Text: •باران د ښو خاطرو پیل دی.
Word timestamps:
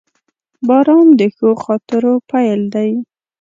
•باران 0.67 1.07
د 1.19 1.21
ښو 1.35 1.49
خاطرو 1.63 2.13
پیل 2.29 2.61
دی. 2.75 2.91